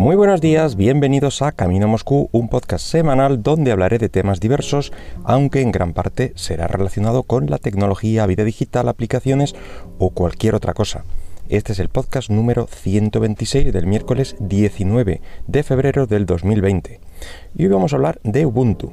[0.00, 4.94] Muy buenos días, bienvenidos a Camino Moscú, un podcast semanal donde hablaré de temas diversos,
[5.24, 9.54] aunque en gran parte será relacionado con la tecnología, vida digital, aplicaciones
[9.98, 11.04] o cualquier otra cosa.
[11.50, 16.98] Este es el podcast número 126 del miércoles 19 de febrero del 2020.
[17.56, 18.92] Y hoy vamos a hablar de Ubuntu,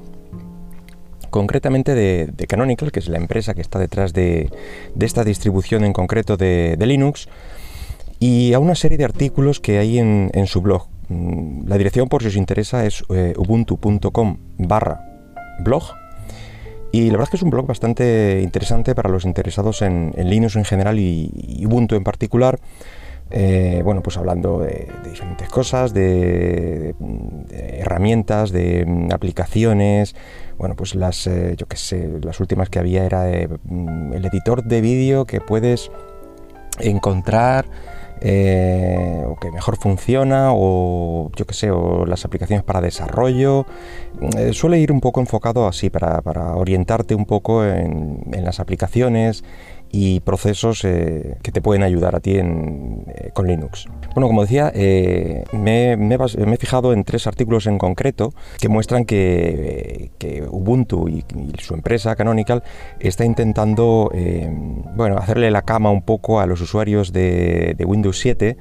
[1.30, 4.52] concretamente de, Canonical, que es la empresa que está detrás de,
[4.99, 7.30] esta distribución en concreto de, Linux,
[8.20, 10.96] y a una serie de artículos que hay en, su blog.
[11.09, 15.02] Mm, la dirección, por si os interesa, es eh, ubuntu.com barra
[15.59, 15.84] blog.
[16.91, 20.55] Y la verdad es que es un blog bastante interesante para los interesados en, Linux
[20.55, 22.59] en general y, Ubuntu en particular.
[23.29, 26.95] Eh, bueno, pues hablando de, diferentes cosas, de,
[27.49, 30.15] herramientas, de mm, aplicaciones,
[30.57, 33.26] bueno, pues las, eh, yo qué sé, las últimas que había era
[33.65, 35.91] mm, el editor de vídeo que puedes
[36.79, 37.65] encontrar
[38.21, 43.65] eh, o que mejor funciona o yo qué sé, o las aplicaciones para desarrollo.
[44.37, 46.21] Eh, suele ir un poco enfocado así para,
[46.55, 49.43] orientarte un poco en las aplicaciones
[49.91, 53.88] y procesos eh, que te pueden ayudar a ti eh, con Linux.
[54.13, 60.12] Bueno, como decía, eh, me, he fijado en tres artículos en concreto que muestran que,
[60.49, 61.24] Ubuntu y,
[61.60, 62.63] su empresa Canonical
[62.99, 64.12] está intentando
[64.96, 68.57] bueno, hacerle la cama un poco a los usuarios de, Windows 7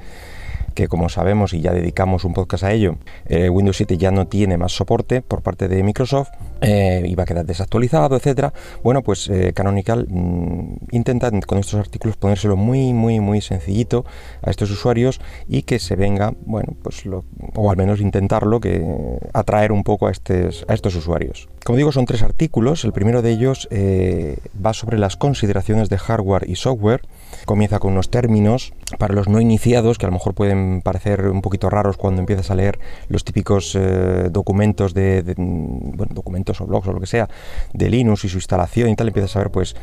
[0.74, 4.58] que como sabemos y ya dedicamos un podcast a ello, Windows 7 ya no tiene
[4.58, 6.28] más soporte por parte de Microsoft,
[6.60, 8.52] eh, va a quedar desactualizado, etcétera.
[8.82, 14.04] Bueno, pues eh, Canonical mm, intenta con estos artículos ponérselo muy, muy, muy sencillito
[14.42, 18.84] a estos usuarios y que se venga, bueno, pues lo, o al menos intentarlo, que
[19.32, 21.48] atraer un poco a, estos, a estos usuarios.
[21.64, 22.84] Como digo, son tres artículos.
[22.84, 27.02] El primero de ellos va sobre las consideraciones de hardware y software.
[27.44, 31.42] Comienza con unos términos para los no iniciados que a lo mejor pueden parecer un
[31.42, 36.88] poquito raros cuando empiezas a leer los típicos eh, documentos de, bueno, documentos o blogs
[36.88, 37.28] o lo que sea
[37.72, 39.76] de Linux y su instalación y tal, empiezas a ver pues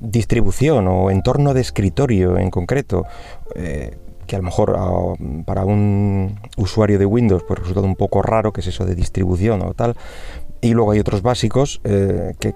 [0.00, 3.04] distribución o entorno de escritorio en concreto.
[3.54, 3.96] Eh,
[4.26, 5.14] que a lo mejor ah,
[5.46, 9.62] para un usuario de Windows pues resulta un poco raro, que es eso de distribución
[9.62, 9.96] o tal.
[10.60, 12.54] Y luego hay otros básicos eh, que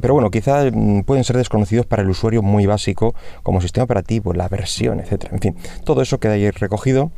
[0.00, 4.32] pero bueno, quizá mm, pueden ser desconocidos para el usuario muy básico, como sistema operativo,
[4.32, 5.26] la versión, etc.
[5.30, 7.12] En fin, todo eso queda ahí recogido.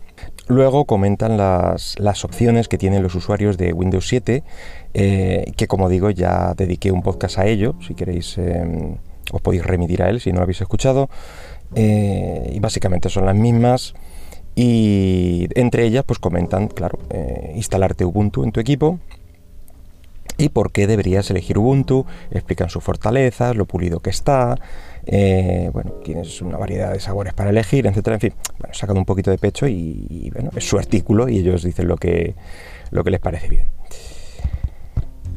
[0.48, 4.44] Luego comentan las, opciones que tienen los usuarios de Windows 7,
[4.94, 8.96] eh, que como digo ya dediqué un podcast a ello, si queréis em,
[9.32, 11.10] os podéis remitir a él si no lo habéis escuchado.
[11.74, 13.94] Eh, y básicamente son las mismas.
[14.54, 19.00] Y entre ellas pues comentan, claro, eh, instalarte Ubuntu en tu equipo,
[20.38, 24.56] y por qué deberías elegir Ubuntu, explican sus fortalezas, lo pulido que está,
[25.06, 29.04] eh, bueno, tienes una variedad de sabores para elegir, etcétera, en fin, bueno, sacan un
[29.04, 32.34] poquito de pecho y, bueno, es su artículo y ellos dicen lo que,
[32.90, 33.66] lo que les parece bien.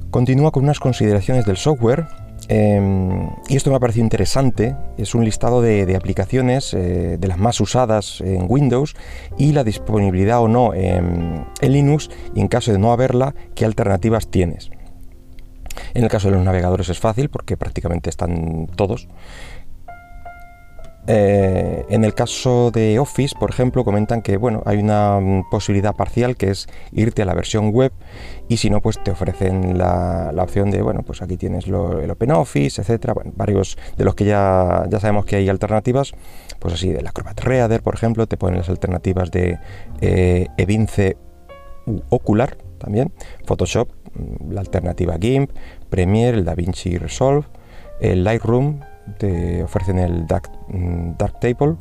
[0.09, 2.07] Continúa con unas consideraciones del software
[2.47, 7.37] em, y esto me ha parecido interesante, es un listado de, aplicaciones eh, de las
[7.37, 8.95] más usadas en Windows
[9.37, 14.29] y la disponibilidad o no en Linux y en caso de no haberla, qué alternativas
[14.29, 14.71] tienes.
[15.93, 19.07] En el caso de los navegadores es fácil porque prácticamente están todos.
[21.07, 25.95] Eh, en el caso de Office, por ejemplo, comentan que bueno, hay una mm, posibilidad
[25.95, 27.91] parcial que es irte a la versión web
[28.47, 32.81] y si no, pues te ofrecen la, opción de, bueno, pues aquí tienes el OpenOffice,
[32.81, 36.13] etcétera, bueno, varios de los que ya, ya sabemos que hay alternativas,
[36.59, 39.57] pues así, de la Acrobat Reader, por ejemplo, te ponen las alternativas de
[40.01, 41.17] eh, Evince
[42.09, 43.11] Ocular también,
[43.45, 45.51] Photoshop, mm, la alternativa GIMP,
[45.89, 47.45] Premiere, el DaVinci Resolve,
[47.99, 48.81] el Lightroom,
[49.17, 50.25] te ofrecen el
[50.67, 51.75] mm, Darktable.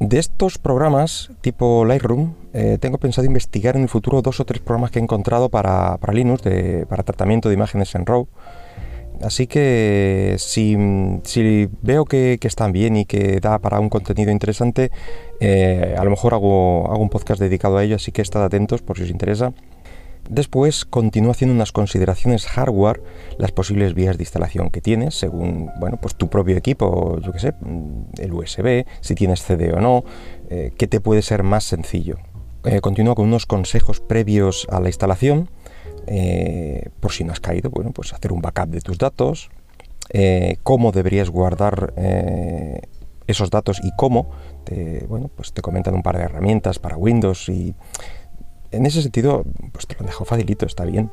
[0.00, 4.60] De estos programas tipo Lightroom, eh, tengo pensado investigar en el futuro dos o tres
[4.60, 6.42] programas que he encontrado para, Linux,
[6.88, 8.26] para tratamiento de imágenes en RAW.
[9.22, 10.76] Así que si,
[11.82, 14.90] veo que, están bien y que da para un contenido interesante,
[15.40, 18.82] eh, a lo mejor hago, hago un podcast dedicado a ello, así que estad atentos
[18.82, 19.52] por si os interesa.
[20.28, 23.02] Después continúa haciendo unas consideraciones hardware,
[23.36, 27.38] las posibles vías de instalación que tienes, según bueno, pues tu propio equipo, yo qué
[27.38, 27.54] sé,
[28.18, 30.04] el USB, si tienes CD o no,
[30.48, 32.16] eh, qué te puede ser más sencillo.
[32.64, 35.50] Eh, continúa con unos consejos previos a la instalación,
[36.06, 39.50] eh, por si no has caído, bueno, pues hacer un backup de tus datos,
[40.62, 41.94] cómo deberías guardar
[43.26, 44.30] esos datos y cómo,
[45.08, 47.74] bueno, pues te comentan un par de herramientas para Windows y
[48.76, 51.10] en ese sentido, pues te lo dejo facilito, está bien.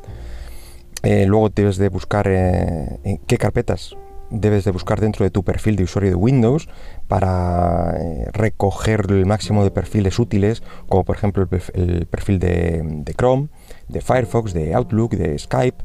[1.04, 3.96] Eh, luego debes de buscar eh, en qué carpetas
[4.34, 6.70] debes de buscar dentro de tu perfil de usuario de Windows
[7.10, 13.50] para eh, recoger el máximo de perfiles útiles, como por ejemplo el perfil de, Chrome,
[13.90, 15.84] de Firefox, de Outlook, de Skype.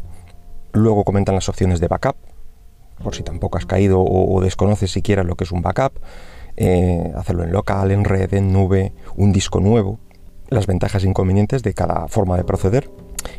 [0.72, 2.14] Luego comentan las opciones de backup,
[3.02, 5.98] por si tampoco has caído o, desconoces siquiera lo que es un backup.
[7.16, 9.98] Hacerlo en local, en red, en nube, un disco nuevo,
[10.48, 12.90] las ventajas e inconvenientes de cada forma de proceder.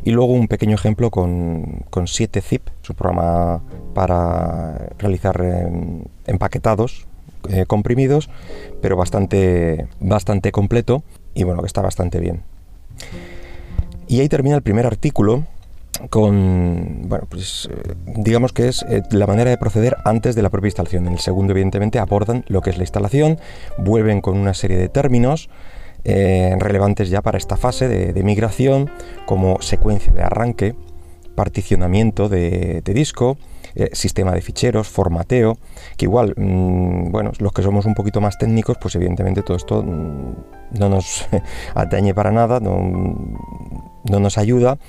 [0.04, 3.62] Y luego un pequeño ejemplo con, con 7zip, su programa
[3.94, 7.08] para realizar em, empaquetados
[7.50, 8.30] eh, comprimidos,
[8.82, 12.44] pero bastante, bastante completo y bueno, que está bastante bien.
[14.08, 15.46] Y ahí termina el primer artículo
[16.10, 20.50] con, bueno, pues eh, digamos que es eh, la manera de proceder antes de la
[20.50, 21.08] propia instalación.
[21.08, 23.40] En el segundo, evidentemente, abordan lo que es la instalación,
[23.78, 25.50] vuelven con una serie de términos
[26.04, 28.90] relevantes ya para esta fase de, migración,
[29.26, 30.76] como secuencia de arranque,
[31.36, 33.38] particionamiento de disco,
[33.80, 35.60] eh, sistema de ficheros, formateo,
[35.98, 39.84] que igual, mm, bueno, los que somos un poquito más técnicos, pues evidentemente todo esto
[39.84, 41.28] mm, no nos
[41.76, 42.76] atañe para nada, no,
[44.04, 44.80] no nos ayuda.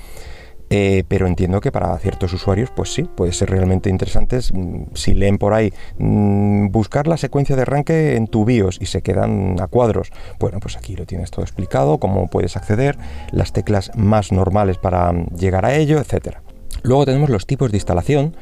[0.69, 5.13] Eh, pero entiendo que para ciertos usuarios, pues sí, puede ser realmente interesante mm, si
[5.13, 9.67] leen por ahí buscar la secuencia de arranque en tu BIOS y se quedan a
[9.67, 10.11] cuadros.
[10.39, 12.97] Bueno, pues aquí lo tienes todo explicado, cómo puedes acceder,
[13.31, 16.41] las teclas más normales para llegar a ello, etcétera.
[16.83, 18.35] Luego tenemos los tipos de instalación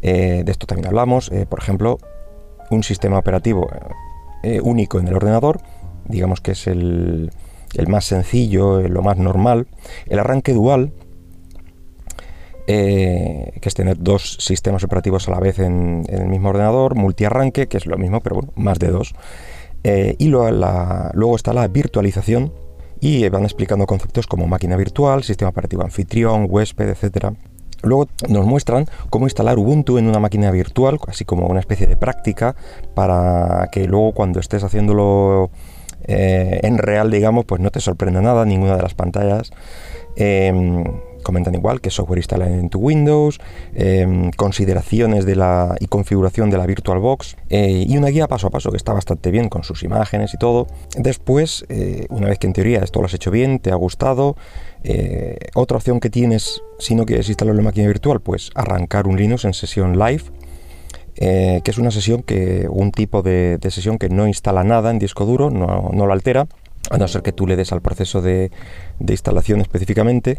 [0.00, 1.98] eh, de esto también hablamos, eh, por ejemplo,
[2.70, 3.68] un sistema operativo
[4.62, 5.60] único en el ordenador,
[6.06, 7.30] digamos que es el,
[7.88, 9.66] más sencillo, lo más normal.
[10.06, 10.92] El arranque dual,
[12.74, 17.78] que es tener dos sistemas operativos a la vez en, el mismo ordenador, multiarranque, que
[17.78, 19.14] es lo mismo, pero bueno, más de dos.
[19.84, 22.52] y luego está la virtualización,
[23.00, 27.34] y van explicando conceptos como máquina virtual, sistema operativo anfitrión, huésped, etcétera.
[27.82, 31.96] Luego nos muestran cómo instalar Ubuntu en una máquina virtual, así como una especie de
[31.96, 32.56] práctica,
[32.94, 35.50] para que luego cuando estés haciéndolo
[36.04, 39.52] eh, en real, digamos, pues no te sorprenda nada, ninguna de las pantallas.
[40.16, 40.82] Em,
[41.28, 43.38] comentan igual que software instalar en tu Windows,
[43.74, 48.50] em, consideraciones de la, y configuración de la VirtualBox eh, y una guía paso a
[48.50, 50.68] paso que está bastante bien con sus imágenes y todo.
[50.96, 54.36] Después, eh, una vez que en teoría esto lo has hecho bien, te ha gustado,
[54.84, 59.18] eh, otra opción que tienes si no quieres instalarlo en máquina virtual, pues arrancar un
[59.18, 60.22] Linux en sesión live.
[61.14, 65.26] que es una sesión que, un tipo de, sesión que no instala nada en disco
[65.26, 66.46] duro, no, lo altera,
[66.90, 68.50] a no ser que tú le des al proceso de,
[69.00, 70.38] de instalación específicamente,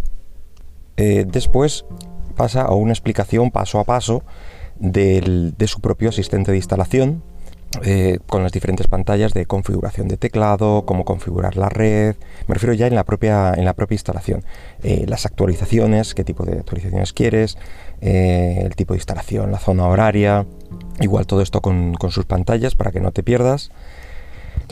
[1.00, 1.86] eh, después
[2.36, 4.22] pasa a una explicación paso a paso
[4.82, 7.24] de su propio asistente de instalación,
[7.84, 12.18] eh, con las diferentes pantallas de configuración de teclado, cómo configurar la red,
[12.48, 14.44] me refiero ya en la propia, en la propia instalación,
[14.84, 17.58] eh, las actualizaciones, qué tipo de actualizaciones quieres,
[18.02, 20.46] el tipo de instalación, la zona horaria,
[21.00, 23.72] igual todo esto con, con sus pantallas para que no te pierdas.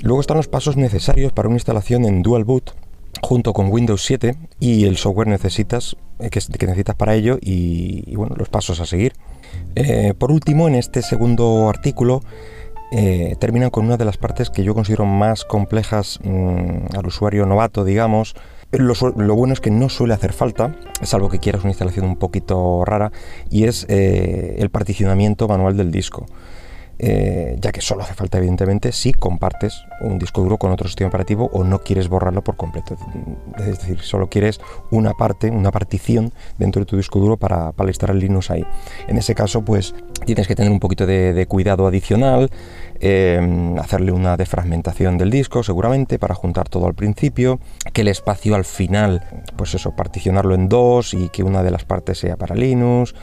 [0.04, 2.74] Luego están los pasos necesarios para una instalación en Dual Boot,
[3.22, 8.36] junto con Windows 7 y el software necesitas, eh, que, necesitas para ello y, bueno,
[8.38, 9.14] los pasos a seguir.
[9.76, 12.22] Eh, por último, en este segundo artículo
[12.92, 17.46] eh, terminan con una de las partes que yo considero más complejas mm, al usuario
[17.46, 18.36] novato, digamos.
[18.72, 22.18] Lo, lo, bueno es que no suele hacer falta, salvo que quieras una instalación un
[22.18, 23.14] poquito rara,
[23.50, 26.26] y es el particionamiento manual del disco.
[27.00, 31.10] Eh, ya que solo hace falta evidentemente si compartes un disco duro con otro sistema
[31.10, 32.98] operativo o no quieres borrarlo por completo.
[33.60, 37.90] Es decir, solo quieres una parte, una partición dentro de tu disco duro para, para
[37.90, 38.66] instalar Linux ahí.
[39.08, 39.94] En ese caso, pues
[40.26, 42.50] tienes que tener un poquito de, cuidado adicional,
[43.00, 47.60] eh, hacerle una defragmentación del disco seguramente para juntar todo al principio,
[47.94, 49.24] que el espacio al final,
[49.56, 53.14] pues eso, particionarlo en dos y que una de las partes sea para Linux.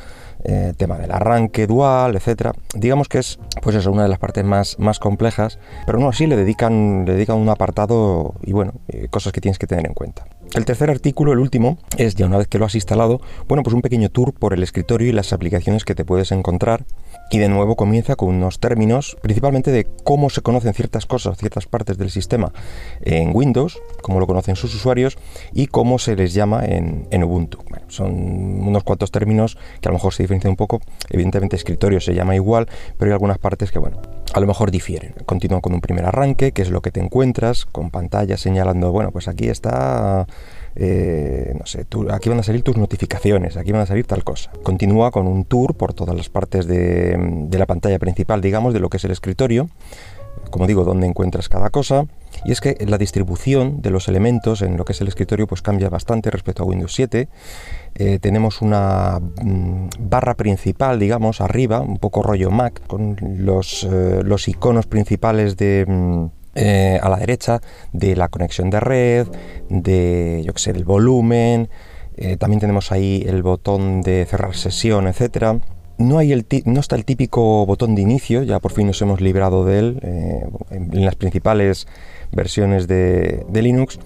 [0.47, 2.53] Eh, tema del arranque dual, etcétera.
[2.75, 6.27] Digamos que es, pues eso, una de las partes más, más complejas, pero no así
[6.27, 9.95] le dedican, le dedican un apartado y bueno, eh, cosas que tienes que tener en
[9.95, 10.27] cuenta.
[10.53, 13.75] El tercer artículo, el último, es ya una vez que lo has instalado, bueno, pues
[13.75, 16.85] un pequeño tour por el escritorio y las aplicaciones que te puedes encontrar.
[17.31, 21.67] Y de nuevo comienza con unos términos, principalmente de cómo se conocen ciertas cosas, ciertas
[21.67, 22.53] partes del sistema
[23.01, 25.17] en Windows, cómo lo conocen sus usuarios
[25.53, 27.59] y cómo se les llama en, en Ubuntu.
[27.89, 30.81] Son unos cuantos términos que a lo mejor se diferencian un poco.
[31.11, 34.01] Evidentemente, escritorio se llama igual, pero hay algunas partes que, bueno,
[34.33, 35.15] a lo mejor difieren.
[35.27, 39.11] Continúan con un primer arranque, que es lo que te encuentras, con pantalla señalando, bueno,
[39.11, 40.27] pues aquí está
[40.77, 44.51] eh, no sé, aquí van a salir tus notificaciones, aquí van a salir tal cosa.
[44.63, 48.89] Continúa con un tour por todas las partes de, la pantalla principal, digamos, de lo
[48.89, 49.69] que es el escritorio,
[50.51, 52.07] como digo, dónde encuentras cada cosa.
[52.45, 55.63] Y es que la distribución de los elementos en lo que es el escritorio pues
[55.63, 57.29] cambia bastante respecto a Windows 7.
[57.95, 64.21] Eh, tenemos una mm, barra principal, digamos, arriba, un poco rollo Mac, con los, eh,
[64.47, 65.85] iconos principales de...
[65.87, 67.61] Mm, eh, a la derecha
[67.93, 69.29] de la conexión de red,
[69.69, 71.69] de, yo que sé, del volumen.
[72.17, 75.59] Eh, también tenemos ahí el botón de cerrar sesión, etcétera.
[75.99, 79.21] No, hay el no está el típico botón de inicio, ya por fin nos hemos
[79.21, 81.87] librado de él eh, en las principales
[82.33, 83.99] versiones de, Linux,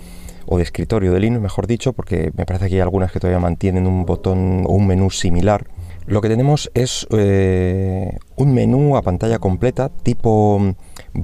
[0.47, 3.40] o de escritorio de Linux, mejor dicho, porque me parece que hay algunas que todavía
[3.40, 5.67] mantienen un botón o un menú similar.
[6.07, 10.75] Lo que tenemos es un menú a pantalla completa, tipo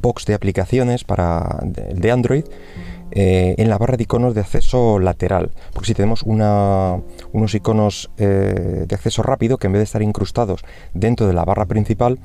[0.00, 2.44] box de aplicaciones para de Android
[3.14, 5.52] eh, en la barra de iconos de acceso lateral.
[5.72, 10.64] Porque si tenemos unos iconos eh, de acceso rápido que en vez de estar incrustados
[10.92, 12.18] dentro de la barra principal,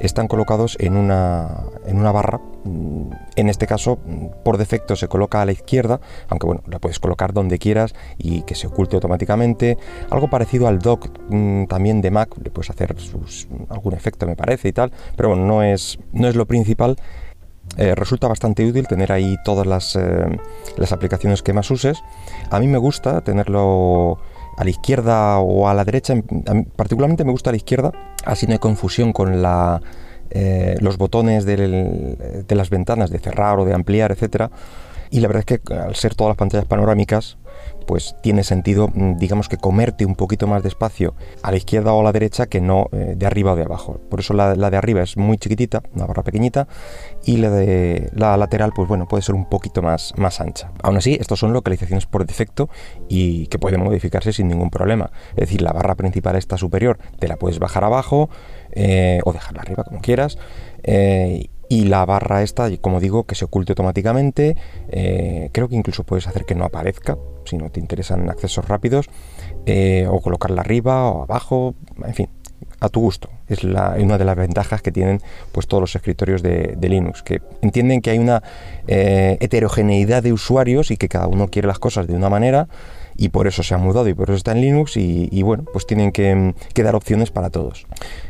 [0.00, 2.40] están colocados en una, en una barra.
[2.64, 6.78] Mm, en este caso, mm, por defecto se coloca a la izquierda, aunque bueno, la
[6.78, 9.76] puedes colocar donde quieras y que se oculte automáticamente.
[10.10, 12.94] Algo parecido al dock mm, también de Mac, le puedes hacer
[13.68, 16.96] algún efecto me parece y tal, pero bueno, no es, no es lo principal.
[17.76, 20.38] Eh, resulta bastante útil tener ahí todas las, eh,
[20.76, 22.02] las, aplicaciones que más uses.
[22.50, 24.18] A mí me gusta tenerlo
[24.56, 26.14] a la izquierda o a la derecha.
[26.76, 27.92] particularmente me gusta a la izquierda,
[28.24, 29.80] así no hay confusión con la,
[30.30, 34.50] eh, los botones de las ventanas de cerrar o de ampliar, etcétera.
[35.10, 37.38] Y la verdad es que al ser todas las pantallas panorámicas,
[37.86, 41.92] pues tiene sentido, mm, digamos que comerte un poquito más de espacio a la izquierda
[41.92, 44.00] o a la derecha que no eh, de arriba o de abajo.
[44.08, 46.68] Por eso la, de arriba es muy chiquitita, una barra pequeñita,
[47.24, 50.70] y la de la lateral, pues bueno, puede ser un poquito más, más ancha.
[50.82, 52.68] Aún así, estos son localizaciones por defecto
[53.08, 55.10] y que pueden modificarse sin ningún problema.
[55.30, 58.30] Es decir, la barra principal está superior, te la puedes bajar abajo
[58.72, 60.38] eh, o dejarla arriba como quieras.
[60.82, 64.56] Eh, y la barra esta, como digo, que se oculte automáticamente.
[64.88, 69.06] Eh, creo que incluso puedes hacer que no aparezca si no te interesan accesos rápidos,
[69.66, 72.28] eh, o colocarla arriba o abajo, en fin,
[72.80, 73.30] a tu gusto.
[73.46, 75.20] Es una de las ventajas que tienen
[75.52, 78.42] pues, todos los escritorios de, Linux, que entienden que hay una
[78.88, 82.68] eh, heterogeneidad de usuarios y que cada uno quiere las cosas de una manera
[83.20, 85.86] y por eso se ha mudado y por eso está en Linux y, bueno, pues
[85.86, 87.84] tienen que, dar opciones para todos.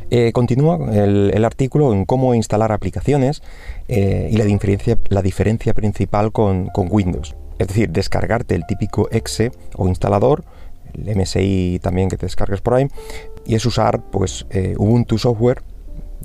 [0.09, 3.41] Eh, continúa el, artículo en cómo instalar aplicaciones
[3.87, 7.37] eh, y la diferencia, la diferencia principal con, Windows.
[7.57, 10.43] Es decir, descargarte el típico exe o instalador,
[10.93, 12.87] el MSI también que te descargues por ahí,
[13.45, 15.63] y es usar pues eh, Ubuntu Software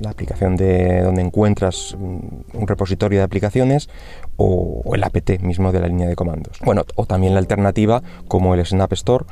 [0.01, 3.89] la aplicación de donde encuentras un repositorio de aplicaciones
[4.37, 6.59] o, el apt mismo de la línea de comandos.
[6.65, 9.25] Bueno, o también la alternativa como el Snap Store,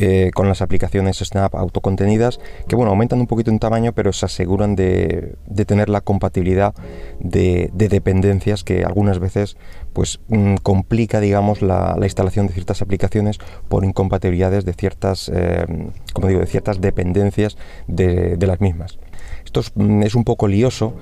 [0.00, 2.38] eh, con las aplicaciones Snap autocontenidas,
[2.68, 5.34] que bueno, aumentan un poquito en tamaño, pero se aseguran de,
[5.66, 6.72] tener la compatibilidad
[7.18, 9.56] de, dependencias que algunas veces
[9.92, 13.38] pues mm, complica, digamos, la, instalación de ciertas aplicaciones
[13.68, 15.66] por incompatibilidades de ciertas, eh,
[16.12, 19.00] como digo, de ciertas dependencias de, de las mismas.
[19.48, 20.92] Esto mm, es, un poco lioso,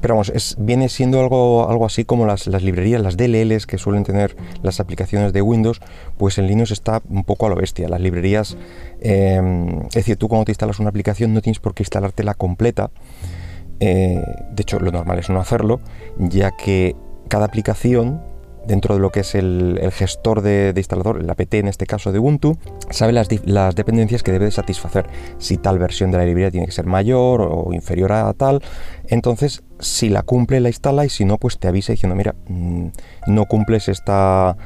[0.00, 4.04] pero vamos, es, viene siendo algo, algo así como las, librerías, las DLLs que suelen
[4.04, 5.82] tener las aplicaciones de Windows,
[6.16, 7.86] pues en Linux está un poco a lo bestia.
[7.88, 8.56] Las librerías,
[9.00, 12.90] em, es decir, tú cuando te instalas una aplicación no tienes por qué instalártela completa.
[13.80, 15.80] Eh, de hecho, lo normal es no hacerlo,
[16.18, 16.96] ya que
[17.28, 18.22] cada aplicación
[18.68, 22.18] dentro de lo que es el, gestor de, instalador, el apt en este caso de
[22.18, 22.58] Ubuntu,
[22.90, 23.28] sabe las,
[23.74, 25.08] dependencias que debe satisfacer.
[25.38, 28.62] Si tal versión de la librería tiene que ser mayor o inferior a tal,
[29.08, 32.88] entonces si la cumple la instala y si no pues te avisa diciendo mira, mm,
[33.28, 34.56] no cumples esta,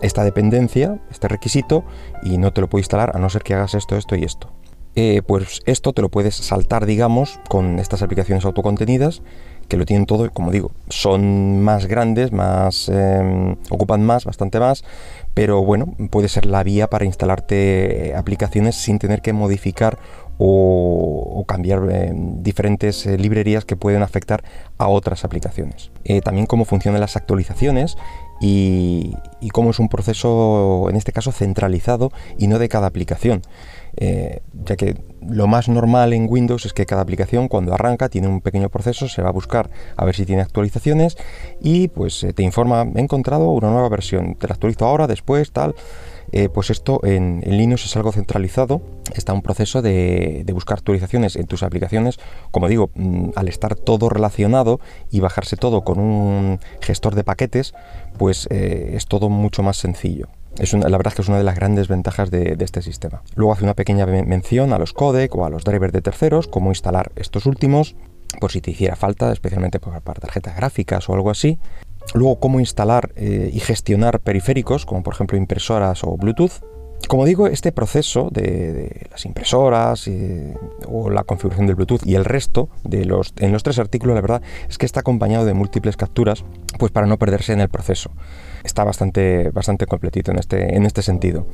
[0.00, 1.84] esta dependencia, este requisito
[2.22, 4.50] y no te lo puedo instalar a no ser que hagas esto, esto y esto.
[4.96, 9.22] Eh, pues esto te lo puedes saltar, digamos, con estas aplicaciones autocontenidas
[9.70, 14.84] que lo tienen todo, como digo, son más grandes, más em, ocupan más, bastante más,
[15.32, 19.96] pero bueno, puede ser la vía para instalarte eh, aplicaciones sin tener que modificar
[20.38, 24.42] o, cambiar em, diferentes eh, librerías que pueden afectar
[24.76, 25.92] a otras aplicaciones.
[26.04, 27.96] Eh, también cómo funcionan las actualizaciones
[28.40, 29.14] y,
[29.52, 33.42] cómo es un proceso, en este caso, centralizado y no de cada aplicación.
[33.96, 34.96] Eh, ya que
[35.28, 39.08] lo más normal en Windows es que cada aplicación cuando arranca tiene un pequeño proceso,
[39.08, 41.18] se va a buscar a ver si tiene actualizaciones
[41.60, 45.52] y pues eh, te informa, he encontrado una nueva versión, te la actualizo ahora, después,
[45.52, 45.74] tal.
[46.32, 48.82] Eh, pues esto en, Linux es algo centralizado,
[49.14, 52.18] está un proceso de, buscar actualizaciones en tus aplicaciones,
[52.50, 57.74] como digo, mm, al estar todo relacionado y bajarse todo con un gestor de paquetes,
[58.18, 60.28] pues es todo mucho más sencillo.
[60.58, 63.22] Es la verdad es que es una de las grandes ventajas de, este sistema.
[63.34, 66.70] Luego hace una pequeña mención a los codec o a los drivers de terceros, cómo
[66.70, 67.94] instalar estos últimos,
[68.40, 71.58] por si te hiciera falta, especialmente para, tarjetas gráficas o algo así.
[72.14, 76.64] Luego cómo instalar eh, y gestionar periféricos, como por ejemplo impresoras o Bluetooth.
[77.08, 80.08] Como digo, este proceso de, las impresoras
[80.86, 84.20] o la configuración del Bluetooth y el resto de los, en los tres artículos, la
[84.20, 86.44] verdad es que está acompañado de múltiples capturas,
[86.78, 88.10] pues para no perderse en el proceso.
[88.64, 91.46] Está bastante, bastante completito en este, en este sentido.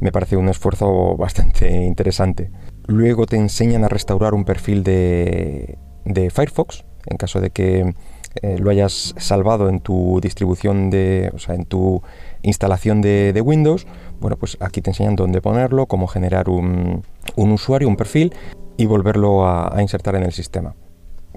[0.00, 2.50] Me parece un esfuerzo bastante interesante.
[2.86, 7.94] Luego te enseñan a restaurar un perfil de, de Firefox, en caso de que
[8.42, 12.02] eh, lo hayas salvado en tu distribución de, o sea, en tu
[12.42, 13.86] instalación de, Windows,
[14.20, 17.02] bueno, pues aquí te enseñan dónde ponerlo, cómo generar un,
[17.36, 18.34] usuario, un perfil
[18.76, 20.74] y volverlo a, insertar en el sistema.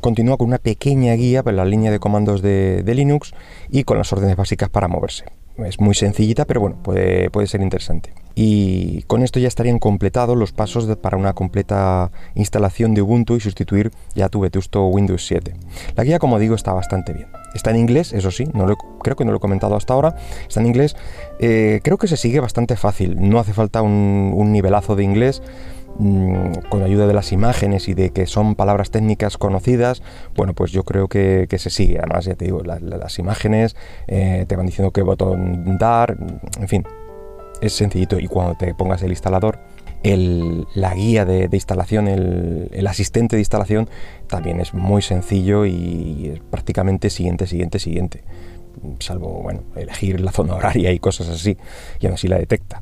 [0.02, 3.34] Continúa con una pequeña guía para la línea de comandos de, Linux
[3.70, 5.26] y con las órdenes básicas para moverse.
[5.66, 8.14] Es muy sencillita, pero bueno, puede, puede ser interesante.
[8.36, 13.42] Y con esto ya estarían completados los pasos para una completa instalación de Ubuntu y
[13.42, 15.54] sustituir ya tu vetusto Windows 7.
[15.96, 17.28] La guía, como digo, está bastante bien.
[17.54, 20.16] Está en inglés, eso sí, no lo, creo que no lo he comentado hasta ahora.
[20.48, 20.96] Está en inglés.
[21.40, 23.18] Eh, creo que se sigue bastante fácil.
[23.20, 25.42] No hace falta un, nivelazo de inglés
[26.00, 30.02] mm, con ayuda de las imágenes y de que son palabras técnicas conocidas,
[30.36, 32.00] bueno, pues yo creo que, se sigue.
[32.00, 33.76] Además, ya te digo, las imágenes
[34.08, 36.18] eh, te van diciendo qué botón dar,
[36.60, 36.86] en fin,
[37.62, 39.60] es sencillito y cuando te pongas el instalador,
[40.04, 43.90] la guía de, instalación, el, asistente de instalación
[44.28, 48.24] también es muy sencillo y es prácticamente siguiente, siguiente, siguiente.
[49.00, 51.58] Salvo, bueno, elegir la zona horaria y cosas así,
[52.00, 52.82] y aún así la detecta.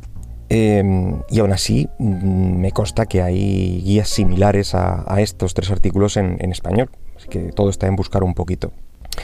[0.50, 6.16] Em, y aún así mm, me consta que hay guías similares a, estos tres artículos
[6.16, 8.72] en, español, así que todo está en buscar un poquito.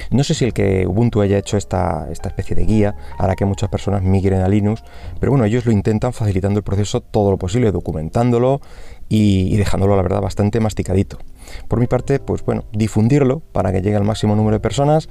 [0.10, 3.70] No sé si el que Ubuntu haya hecho esta, especie de guía hará que muchas
[3.70, 4.84] personas migren a Linux,
[5.20, 8.60] pero bueno, ellos lo intentan facilitando el proceso todo lo posible, documentándolo
[9.08, 11.20] y, y, dejándolo, la verdad, bastante masticadito.
[11.68, 15.10] Por mi parte, pues bueno, difundirlo para que llegue al máximo número de personas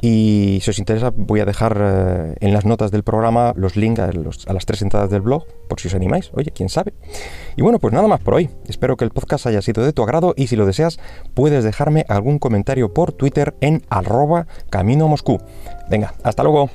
[0.00, 4.00] y si os interesa, voy a dejar eh, en las notas del programa los links
[4.00, 6.30] a, las tres entradas del blog, por si os animáis.
[6.34, 6.94] Oye, quién sabe.
[7.56, 8.50] Y bueno, pues nada más por hoy.
[8.66, 10.98] Espero que el podcast haya sido de tu agrado y si lo deseas,
[11.34, 15.38] puedes dejarme algún comentario por Twitter en arroba camino Moscú.
[15.90, 16.70] Venga, hasta luego.